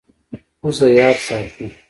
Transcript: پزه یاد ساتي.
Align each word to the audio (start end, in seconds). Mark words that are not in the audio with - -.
پزه 0.61 0.87
یاد 0.97 1.17
ساتي. 1.27 1.65